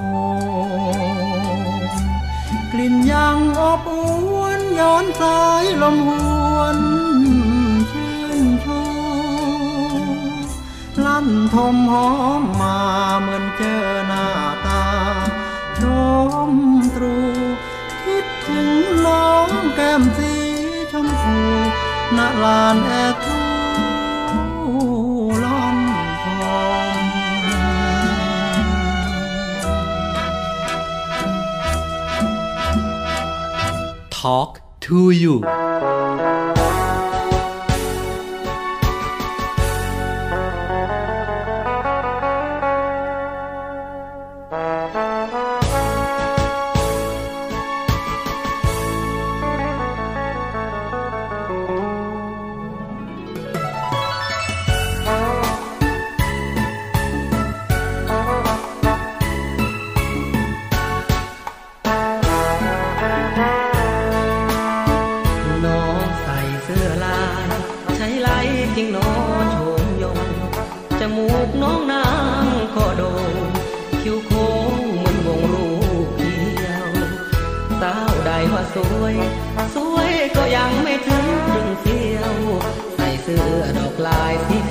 [2.72, 3.92] กลิ่นยังอบอ
[4.38, 6.10] วนย้อนสายลมห
[6.56, 12.10] วนานทมหอ
[12.40, 12.78] มมา
[13.20, 14.26] เหมือนเจอหน้า
[14.66, 14.84] ตา
[15.78, 15.80] ช
[16.50, 16.52] ม
[16.94, 17.16] ตรู
[18.04, 18.68] คิดถึง
[19.06, 20.34] น้องแก้มสี
[20.92, 21.38] ชมพู
[22.16, 22.92] ณลานแอ
[23.24, 23.42] ทู
[25.42, 25.78] ลอม
[26.22, 26.96] ทอง
[34.18, 34.52] Talk
[34.84, 35.34] to you
[80.66, 82.34] ังไม่ถึงครึ่งเที่ยว
[82.94, 84.65] ใส่เสื้อดอกลายสี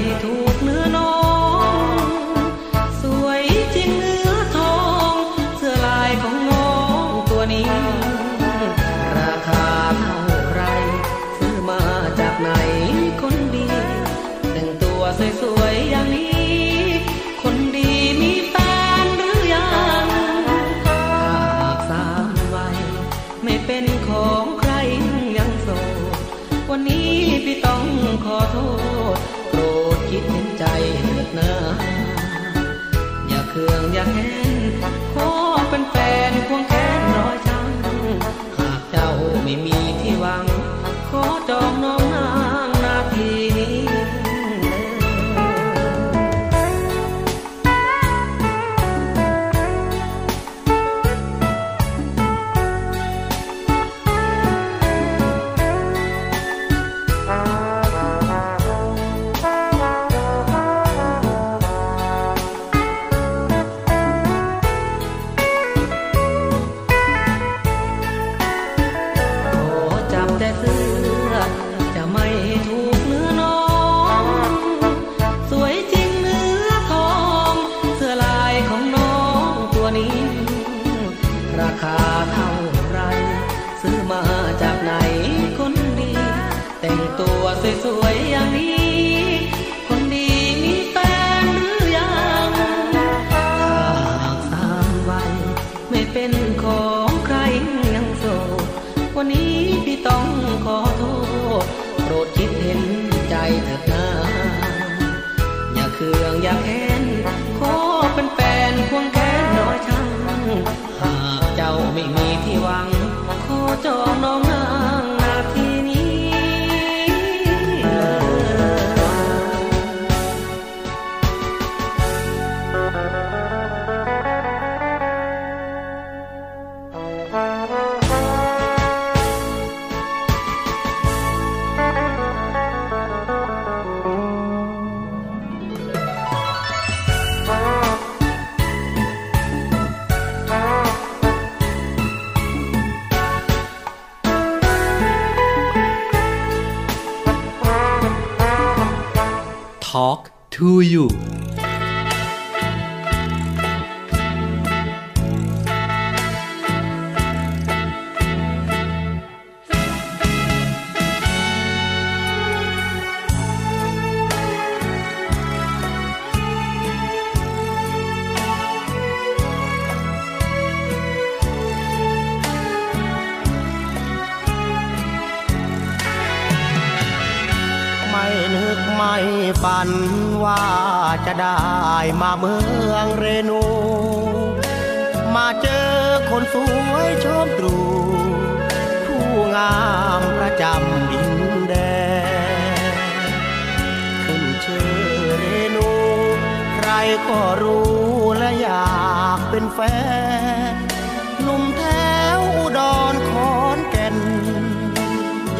[0.00, 0.39] to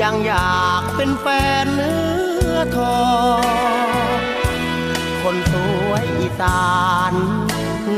[0.03, 1.27] ยังอยากเป็นแฟ
[1.65, 1.99] นเนื้
[2.55, 3.05] อทอ
[3.41, 3.43] ง
[5.23, 5.55] คนส
[5.89, 6.71] วยอีสา
[7.13, 7.15] น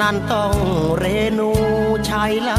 [0.01, 0.55] นั่นต้อง
[0.99, 1.05] เร
[1.39, 1.51] นู
[2.09, 2.53] ชัยไล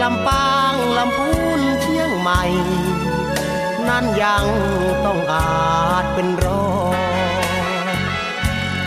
[0.00, 2.42] ลำปางลำพูนเชียงใหม่
[3.88, 4.46] นั่นยัง
[5.04, 6.66] ต้องอาจเป็นรอ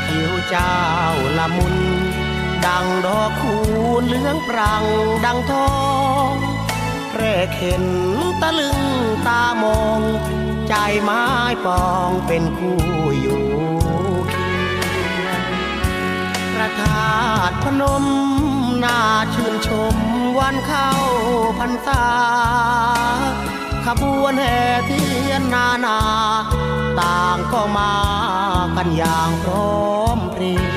[0.06, 0.80] ผิวเจ้า
[1.38, 1.76] ละมุน
[2.66, 3.56] ดังดอกคู
[4.02, 4.84] ณเหลืองปรัง
[5.26, 5.72] ดังทอ
[6.32, 6.47] ง
[7.20, 7.86] แรกเห็น
[8.42, 8.80] ตะลึง
[9.28, 10.02] ตามอง
[10.68, 11.26] ใจไม้
[11.66, 12.80] ปองเป็นคู่
[13.22, 13.46] อยู่
[14.30, 14.52] เคี
[15.26, 15.44] ยง
[16.54, 17.12] พระธา
[17.50, 18.06] ตุพนม
[18.84, 19.00] น่า
[19.34, 19.96] ชื่นชม
[20.40, 20.92] วันเข้า
[21.60, 22.06] พรรษา
[23.86, 26.00] ขบวนแห่เทียนนานา
[27.00, 27.94] ต่างก็มา
[28.76, 29.78] กันอย่างพร้อ
[30.18, 30.77] มเพรียง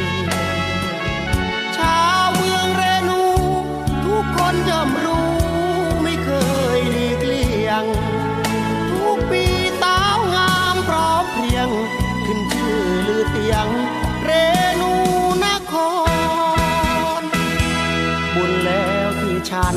[19.50, 19.76] ฉัน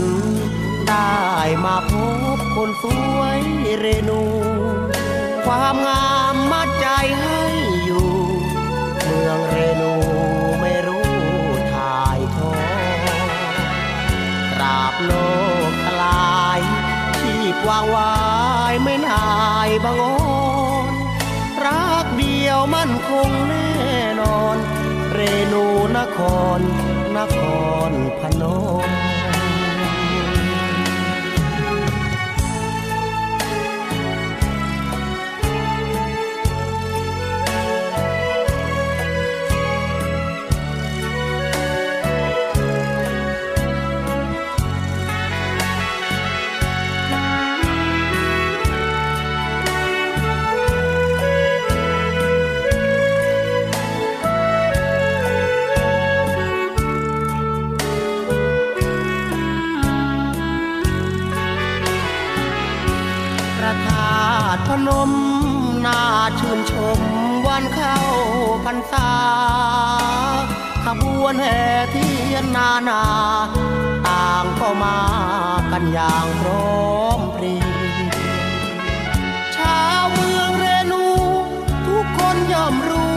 [0.89, 1.17] ได้
[1.65, 1.93] มาพ
[2.35, 2.85] บคนส
[3.17, 3.41] วย
[3.79, 4.21] เรนู
[5.45, 6.87] ความงามมัดใจ
[7.21, 7.43] ให้
[7.85, 8.09] อยู่
[9.03, 9.93] เมืองเรนู
[10.61, 11.11] ไม่รู้
[11.73, 12.53] ถ่ายทอ
[14.53, 15.11] ตราบโล
[15.69, 16.59] กทลาย
[17.19, 18.13] ชีพวางวา
[18.71, 19.27] ยไม่นา
[19.67, 20.13] ยบังออ
[20.85, 20.87] น
[21.65, 23.73] รักเดียวมั่นคงแน่
[24.21, 24.57] นอน
[25.13, 25.19] เร
[25.53, 25.65] นู
[25.97, 26.19] นค
[26.57, 26.59] ร
[27.17, 27.37] นค
[27.89, 28.43] รพน
[28.87, 29.12] ม
[71.33, 71.61] วนแห่
[71.91, 73.01] เทียนนานา
[74.05, 74.97] ต่างก็มา
[75.71, 78.09] กันอย่างพร้อมเพรียง
[79.55, 81.05] ชาวเมืองเรนู
[81.87, 83.15] ทุกคนย่อมรู้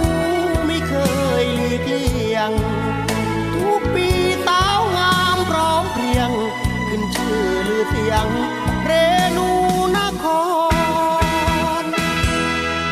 [0.66, 0.94] ไม่เค
[1.42, 2.50] ยหลีกเลี่ยง
[3.54, 4.08] ทุกปี
[4.46, 6.30] สาวงามพร้อมเพรียง
[6.88, 8.26] ขึ้นชื่อลือเสียง
[8.84, 8.92] เร
[9.36, 9.48] นู
[9.96, 10.24] นค
[11.82, 11.84] ร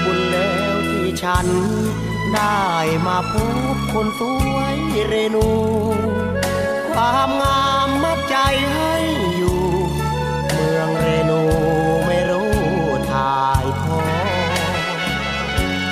[0.05, 1.49] บุญแล้วที่ฉัน
[2.35, 2.69] ได้
[3.07, 3.35] มาพ
[3.75, 4.23] บคนส
[4.55, 4.77] วย
[5.07, 5.49] เรนู
[6.91, 8.37] ความงามมัดใจ
[8.73, 8.95] ให้
[9.37, 9.61] อยู่
[10.51, 11.43] เมืองเรนู
[12.07, 12.53] ไม่รู้
[13.13, 14.01] ถ่ายทอ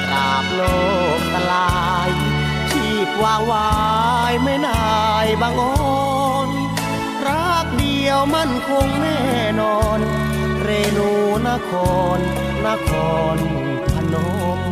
[0.05, 0.63] ตราบโล
[1.19, 2.11] กตลาย
[2.71, 3.71] ชีพวางวา
[4.31, 4.93] ยไม่นา
[5.25, 5.77] ยบางอ่อ
[6.47, 6.49] น
[7.27, 9.21] รักเดียวมั่นคงแน่
[9.61, 9.99] นอน
[10.63, 10.69] เร
[10.99, 11.11] นู
[11.49, 11.71] นค
[12.17, 12.19] ร
[12.67, 12.91] นค
[13.35, 13.37] ร
[13.95, 14.17] พน
[14.59, 14.72] ม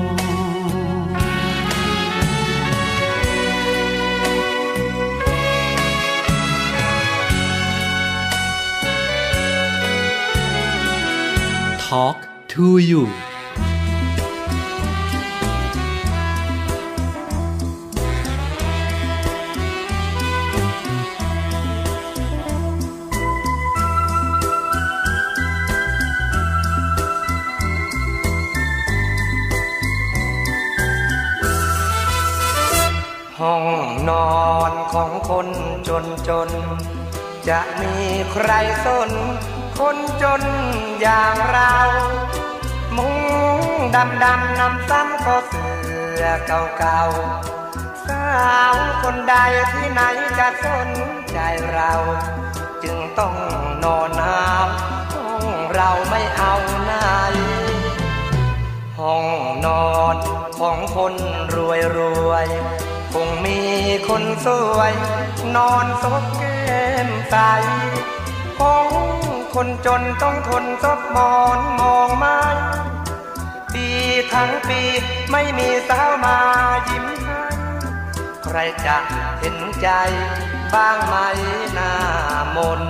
[11.91, 12.19] Talk
[12.53, 13.03] to you
[33.39, 33.65] ห้อง
[34.09, 35.49] นอนของคน
[35.89, 36.49] จนจน
[37.49, 37.95] จะมี
[38.33, 38.51] ใคร
[38.85, 39.11] สน
[39.81, 40.43] คนจน
[41.01, 41.77] อย่างเรา
[42.97, 43.19] มุง
[43.95, 45.71] ดำดำนำซ้ำก็เสื่
[46.21, 47.03] รือเก่า
[48.07, 49.35] สาวคนใด
[49.73, 50.01] ที่ไหน
[50.39, 50.89] จะสน
[51.33, 51.39] ใจ
[51.73, 51.93] เรา
[52.83, 53.35] จึงต้อง
[53.85, 56.55] นอนน้ำห้องเราไม่เอา
[56.85, 56.93] ไหน
[58.99, 59.27] ห้อง
[59.67, 60.17] นอน
[60.59, 61.15] ของคน
[61.55, 62.01] รวยร
[62.31, 62.47] วย
[63.13, 63.61] คงมี
[64.09, 64.93] คนสวย
[65.57, 67.37] นอนซบแก้มใส
[68.61, 69.20] ห้อง
[69.55, 72.41] คนจนต้องทนซบหมอนมองไม้
[73.73, 73.87] ปี
[74.33, 74.81] ทั้งปี
[75.31, 76.39] ไม่มีสาวมา
[76.89, 77.43] ยิ้มให้
[78.45, 78.97] ใครจะ
[79.39, 79.89] เห็นใจ
[80.75, 81.15] บ้างไหม
[81.75, 81.93] หน้า
[82.57, 82.83] มน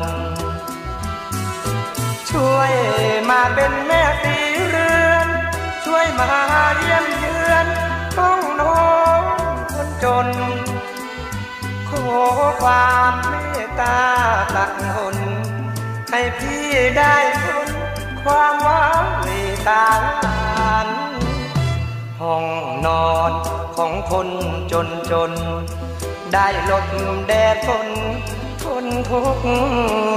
[2.31, 2.73] ช่วย
[3.31, 4.37] มาเป็นแม่สี
[4.69, 5.29] เรือน
[5.85, 6.31] ช่วยมา
[6.79, 7.67] เยี่ยมเยือน
[8.19, 9.23] ต้องน้อง
[9.75, 10.29] คนจน
[11.89, 12.07] ขอ
[12.63, 13.35] ความเม
[13.67, 13.99] ตตา
[14.55, 15.40] ตักหน
[16.11, 16.67] ให้พี่
[16.99, 17.69] ได้ทน
[18.25, 19.31] ความหวังใน
[19.69, 20.89] ตาลาน
[22.21, 22.45] ห้อง
[22.87, 23.33] นอน
[23.77, 24.29] ของคน
[24.73, 25.33] จนจน
[26.33, 26.87] ได้หลบ
[27.27, 27.89] แดดฝน
[28.63, 29.47] ทนทุกข์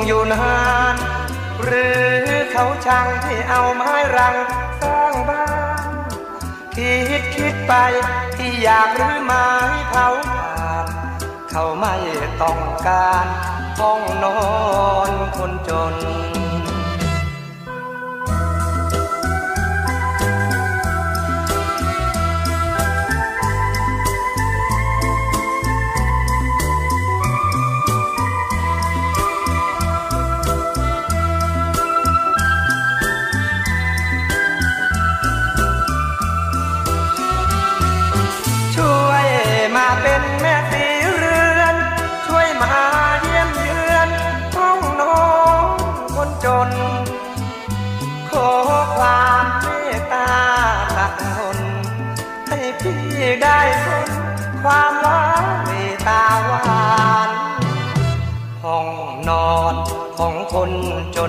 [0.06, 0.62] อยู่นา
[0.94, 0.96] น
[1.64, 2.08] หรือ
[2.52, 4.36] เขาช่างที่เอาไม้รัง
[4.82, 5.48] สร้างบ้า
[5.84, 5.90] น
[6.76, 7.74] คิดคิดไป
[8.38, 9.48] ที่อยากหรือไม้
[9.90, 10.63] เผาขา
[11.56, 11.96] เขาไม่
[12.42, 13.26] ต้องการ
[13.80, 14.38] ห้องนอ
[15.10, 15.96] นคนจน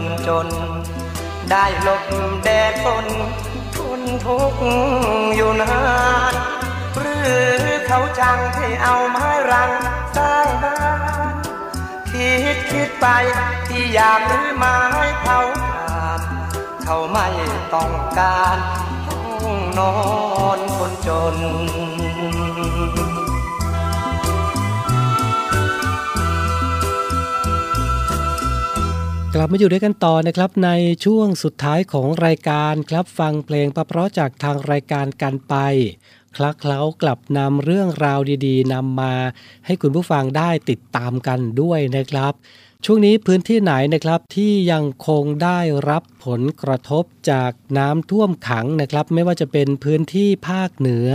[0.01, 0.49] นจน
[1.51, 2.05] ได้หลบ
[2.45, 3.07] แดดฝน
[3.77, 4.63] ทนทุกข์
[5.37, 5.77] อยู่นา
[6.33, 6.35] น
[6.97, 7.35] หรือ
[7.87, 9.71] เขาจังที่เอาไม้รัง
[10.17, 10.79] สร้างบ้า
[11.33, 11.35] น
[12.11, 13.07] คิดคิดไป
[13.69, 14.77] ที่อยากรื้อไม้
[15.21, 15.39] เผา
[15.69, 16.21] ขาด
[16.85, 17.29] เขาไม่
[17.75, 18.59] ต้องการ
[19.07, 19.21] ห้อ
[19.57, 19.95] งนอ
[20.57, 21.37] นคนจน
[29.37, 30.71] กลับมาอยู่ด้วยกันต่อนะครับใน
[31.05, 35.55] ช่วงสุดท้ายของรายการครับฟังเพลงประเพราะจากทางรายการกันไป
[36.37, 39.15] คลักเคล้ากลับนำเรื่องราวดีๆนำมา
[39.67, 42.33] ให้คุณผู้ฟังได้ติดตามกันด้วยนะครับ
[42.85, 45.61] ช่วงนี้พื้นที่ไหนนะครับที่ยังคงได้
[45.91, 51.09] รับผลกระทบจากน้ำท่วมขังนะครับ ไม่ว่าจะเป็นพื้นที่ภาคเหนือ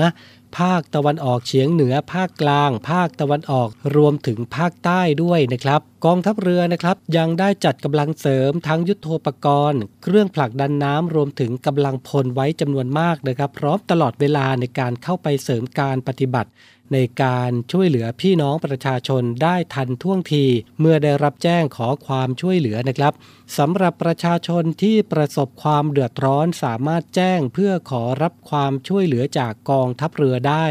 [0.58, 16.50] ภาคตะวันออกเฉียงเหนือภาคกลาง ภาคตะวันออกรวมถึงภาคใต้ด้วยนะครับ กองทัพเรือนะครับ ยังได้จัดกำลังเสริมทั้งยุทโธปกรณ์ เครื่องผลักดันน้ำรวมถึงกำลังพลไว้จำนวนมากนะครับ พร้อมตลอดเวลาในการเข้าไปเสริมการปฏิบัติ
[16.94, 20.46] ในการช่วยเหลือพี่น้องประชาชนได้ทันท่วงที
[20.80, 23.14] เมื่อได้รับแจ้งขอความช่วยเหลือนะครับ
[23.58, 30.66] สำหรับประชาชนที่ประสบความเดือดร้อนสามารถแจ้งเพื่อขอรับความช่วยเหลือจากกองทัพเรือได้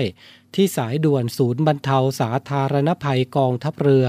[0.55, 4.05] ที่สายด่วนศูนย์บรรเทาสาธารณภัยกองทัพเรือ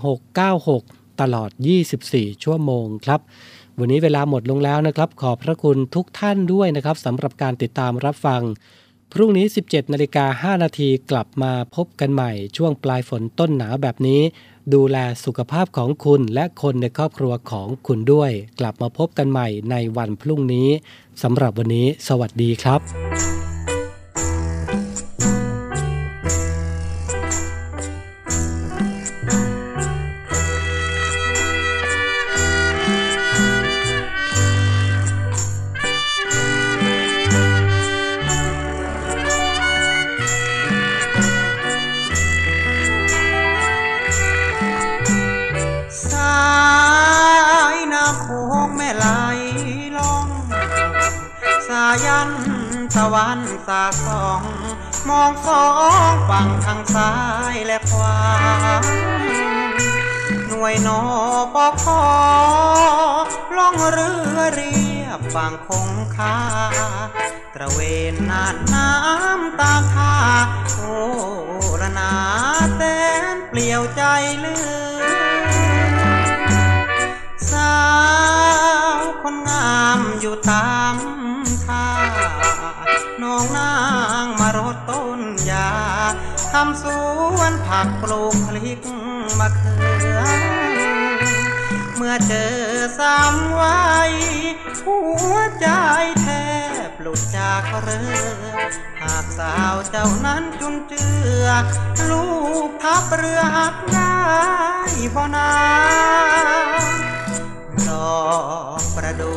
[0.00, 1.50] 1696 ตลอด
[1.96, 3.20] 24 ชั่วโมงครับ
[3.78, 8.42] วันนี้เวลาหมดลงแล้วนะครับ ขอบพระคุณทุกท่านด้วยนะครับสำหรับการติดตามรับฟัง
[9.12, 14.20] พรุ่งนี้ 17นาฬิกา5นาทีกลับมาพบกันใหม่ ช่วงปลายฝนต้นหนาวแบบนี้
[14.74, 18.30] ดูแลสุขภาพของคุณและคนในครอบครัวของคุณด้วย
[18.60, 20.68] กลับมาพบกันใหม่ในวันพรุ่งนี้
[21.22, 22.80] สำหรับวันนี้ สวัสดีครับ
[53.16, 54.42] วันสาสอง
[55.08, 55.66] มองสอ
[56.12, 57.12] งฝั่งทางซ้า
[57.52, 58.16] ยและขวา
[60.48, 61.02] หน่วยนอ
[61.54, 62.04] ปอคอ
[63.56, 66.36] ล่องเรือเรียบฝั่งคงคา
[67.54, 67.78] ตระเว
[68.12, 70.14] นน่านน้ำตามท่า
[70.74, 70.94] โอ้
[71.80, 72.12] ละนา
[72.76, 72.80] แส
[73.34, 74.02] นเปลี่ยวใจ
[74.38, 74.56] เลื
[75.00, 75.06] อ
[77.50, 77.76] สา
[78.98, 80.96] วคนงามอยู่ตาม
[81.66, 81.86] ท่า
[83.26, 83.74] น้องนา
[84.24, 85.20] งมารดต้น
[85.50, 85.70] ยา
[86.52, 86.84] ทำส
[87.36, 88.80] วนผักปลูกพลิก
[89.38, 89.76] มะเขื
[90.16, 90.20] อ
[91.96, 92.56] เมื่อเจอ
[92.98, 93.80] สามไว้
[94.86, 94.98] หั
[95.32, 95.68] วใจ
[96.22, 96.26] แท
[96.88, 98.16] บหลุดจากเรือ
[99.02, 101.06] หากสาวเจ้านั้นจุนเจื
[101.44, 101.46] อ
[102.10, 102.26] ลู
[102.68, 104.16] กทับเรือหักได้
[105.14, 105.52] บ่นา
[107.88, 108.20] ดอ
[108.80, 109.34] กประดู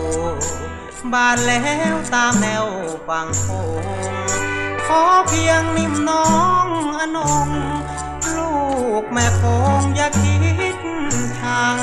[1.13, 1.61] บานแล้
[1.93, 2.65] วตามแนว
[3.07, 3.47] ฝั่งโข
[3.81, 3.85] ง
[4.87, 6.29] ขอเพียงนิ่มน้อ
[6.65, 6.67] ง
[6.99, 7.49] อนง
[8.35, 8.53] ลู
[9.01, 9.43] กแม่ค
[9.79, 10.35] งอย่าคิ
[10.75, 10.77] ด
[11.39, 11.77] ทาง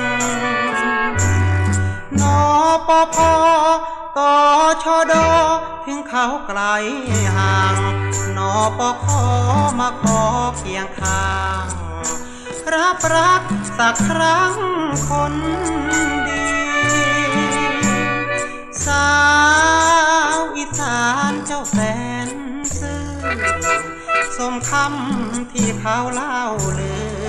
[2.20, 2.40] นอ
[2.88, 3.32] ปอพอ
[4.16, 4.34] กอ
[4.82, 5.28] ชอดอ
[5.84, 6.60] ถึงเขาไกล
[7.36, 7.76] ห่าง
[8.36, 9.22] นอปอขอ
[9.78, 10.20] มาขอ
[10.56, 11.30] เคียงข้า
[11.64, 11.66] ง
[12.74, 13.42] รับรัก
[13.78, 14.54] สักครั้ง
[15.08, 15.34] คน
[16.28, 16.65] ดี
[18.86, 19.08] สา
[20.36, 21.78] วอีสานเจ้าแส
[22.26, 22.28] น
[22.78, 23.06] ซื่อ
[24.36, 26.40] สมคำที่เขาเล่า
[26.78, 27.26] ลือ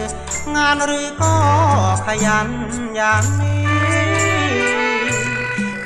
[0.56, 1.36] งานหรือก็
[2.06, 2.50] ขยัน
[2.96, 3.66] อย่างนี้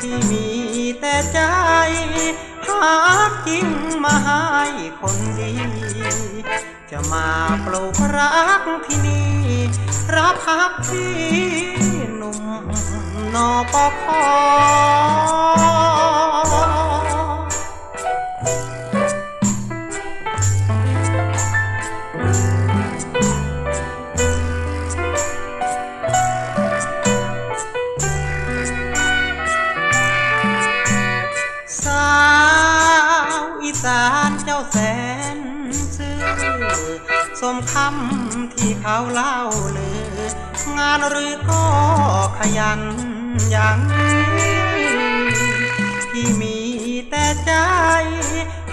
[0.02, 0.51] ที่มี
[1.02, 1.40] แต่ใจ
[2.68, 2.96] หา
[3.48, 3.70] กิน
[4.04, 4.66] มาให้
[5.00, 5.54] คนดี
[6.92, 7.28] จะมา
[7.66, 9.32] ปลูกรักที่นี่
[10.16, 11.16] รับพักที่
[12.16, 12.44] หนุ่ม
[13.36, 14.24] นอปอคอ
[37.56, 39.38] มคำที่เขาเล่า
[39.78, 40.22] ลือ
[40.78, 41.66] งานหรือก็
[42.38, 42.82] ขยัน
[43.52, 44.62] อย่างนี้
[46.12, 46.58] ที่มี
[47.10, 47.52] แต่ใจ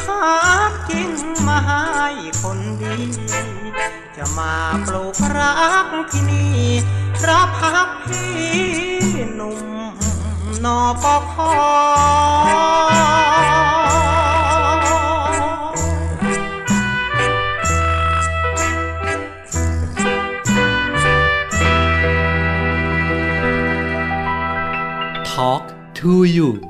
[0.05, 0.23] หา
[0.89, 1.13] กิน
[1.47, 1.85] มาให้
[2.43, 2.97] คนดี
[4.17, 4.55] จะมา
[4.87, 5.53] ปลูกรั
[5.85, 6.57] กที่นี่
[7.29, 8.33] รับพักพี่
[9.35, 9.61] หนุ่ม
[10.65, 11.53] นอปอคอ
[25.39, 26.61] Talk to you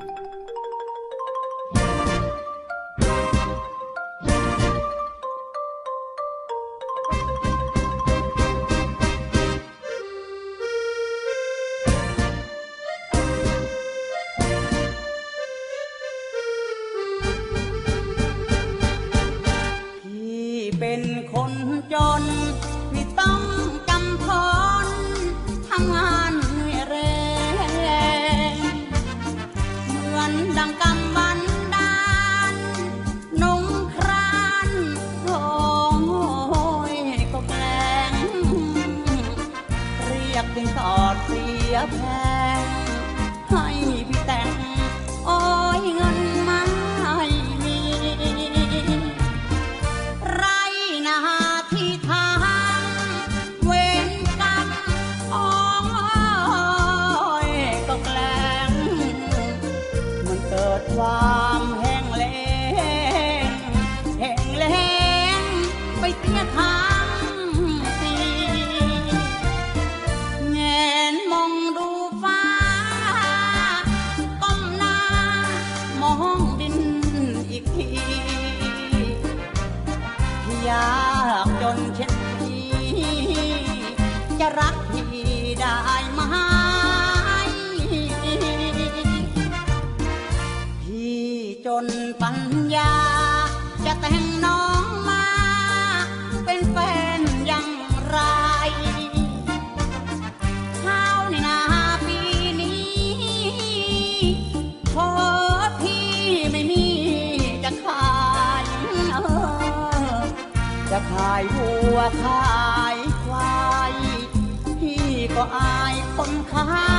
[115.38, 116.97] ก็อายคนค้า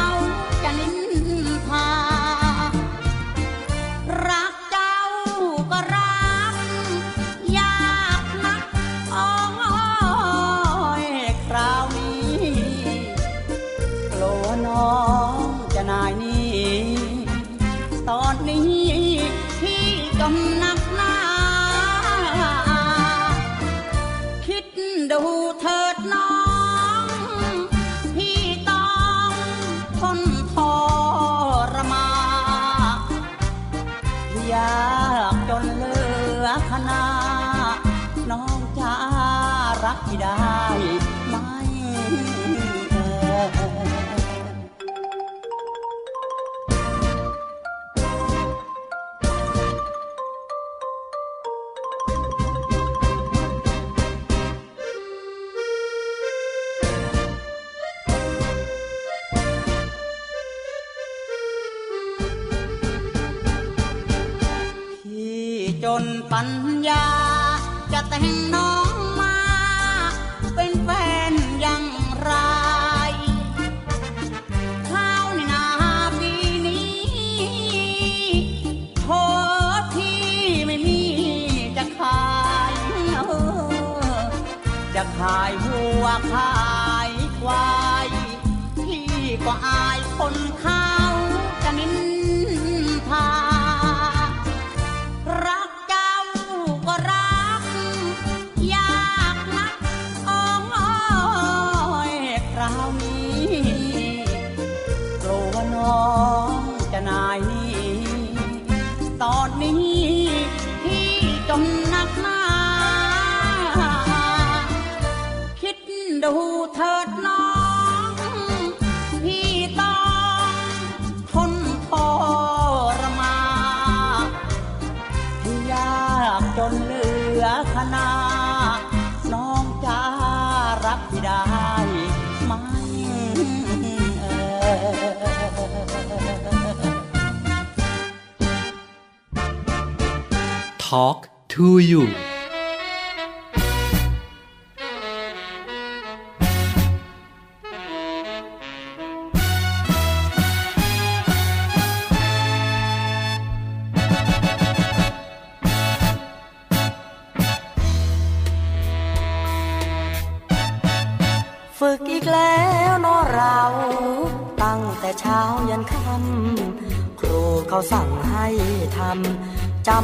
[140.90, 142.08] Talk to you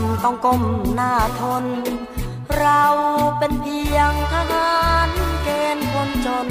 [0.07, 0.63] ำต้องก้ม
[0.95, 1.65] หน้าทน
[2.57, 2.83] เรา
[3.39, 4.75] เป็นเพียงทหา
[5.07, 5.09] ร
[5.43, 6.47] เกณฑ์คนจน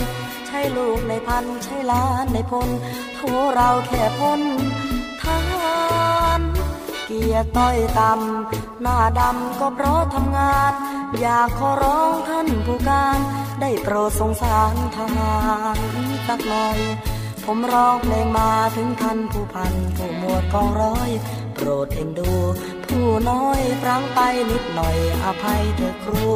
[0.47, 2.69] ใช่ลูกในพันใช่ล้านในพล
[3.15, 3.21] โท
[3.55, 4.41] เราแค่พ้น
[5.23, 5.77] ทหา
[6.39, 6.41] ร
[7.07, 10.73] เกียรติต้อยต่ำหน้าดำก็เพราะทำงาน
[11.21, 13.19] อยากขอร้องท่านผู้การ
[13.61, 15.37] ได้โปรดสงสารทหา
[15.77, 15.79] ร
[16.27, 16.79] สักหน่อย
[17.45, 21.11] ผมร้องเพลงมาถึงท่านผู้พันผู้หมวดกองร้อย
[21.55, 22.33] โปรดเอ็นดู
[22.91, 24.21] ผู้น้อยฟังไป
[24.51, 26.27] นิดหน่อยอภัยเถอะครู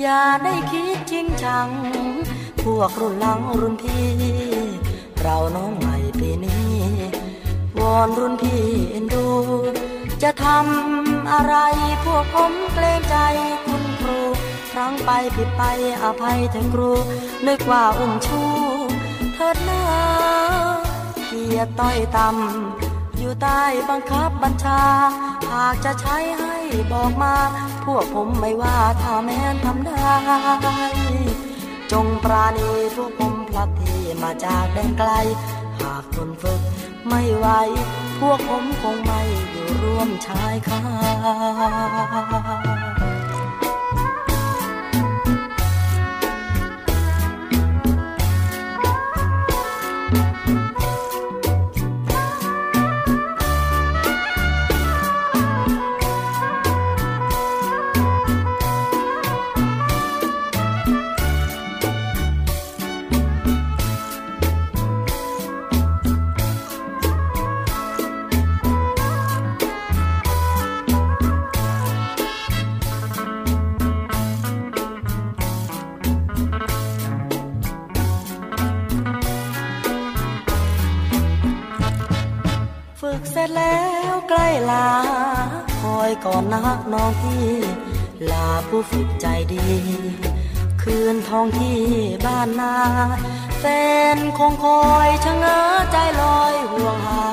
[0.00, 1.68] อย่าได้คิดจริงจัง
[2.64, 4.08] พวกรุ่นหลังรุ่นพี่
[5.20, 6.74] เราน้องใหม่ปีนี้
[7.78, 9.26] วอนรุ่นพี่เอ็นดู
[10.22, 11.54] จะทำอะไร
[12.04, 13.16] พวกผมเกรงใจ
[13.64, 14.18] คุณครู
[14.72, 15.62] ครั้งไปผิดไป
[16.02, 16.92] อภัยเถอะครู
[17.46, 18.42] นึกว่าอุ้มชู
[19.34, 19.82] เถิดหน้า
[21.26, 22.87] เกียรต้อยต่ำ
[23.18, 24.82] อยู่ใต้บังคับบัญชา
[25.52, 26.56] หากจะใช้ให้
[26.92, 27.34] บอกมา
[27.84, 30.08] พวกผมไม่ว่าถ้าแม้นทำได้
[31.92, 35.10] จงปราณีพวกผมพลัดที่มาจากแดนไกล
[35.80, 36.60] หากคนฝึก
[37.08, 37.46] ไม่ไหว
[38.20, 40.80] พวกผมคงไม่อยู่ร่วมชายคา
[86.24, 86.62] ก่อนนะ
[86.92, 87.46] น้องพี่
[88.30, 89.66] ลาผู้ฝึกใจดี
[90.82, 91.78] คืนทองที่
[92.26, 92.74] บ้านนา
[93.58, 93.64] แฟ
[94.16, 95.60] นคงคอยชะเง้อ
[95.92, 97.24] ใจลอยห่วงหา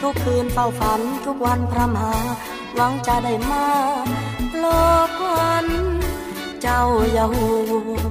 [0.00, 2.14] ทุกคืนเฝ้าฝันทุกวันพรำหา
[2.74, 3.66] หวังจะได้มา
[4.58, 4.66] โล
[5.08, 5.66] กวัน
[6.62, 7.50] เจ้าอย่าห่
[7.94, 8.10] วง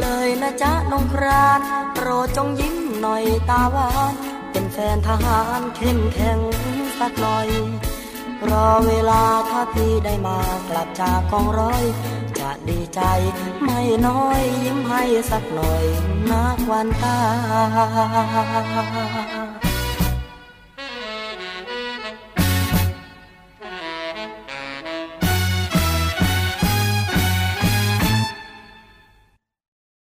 [0.00, 1.60] เลยนะจ๊ะน้องคราน
[1.94, 4.12] โปรดจงยิ้มหน่อยตาหวาน
[4.50, 6.38] เป็นแฟนทหารเข้มแข็ง
[6.98, 7.48] สักหน่อย
[8.50, 10.38] รอเวลาถ้าพี่ได้มา
[10.68, 11.84] กลับจากกองร้อย
[12.38, 13.00] จะดีใจ
[13.64, 15.84] ไม่น้อยยิ้มให้สักหน่อย
[16.30, 17.18] นักวันตา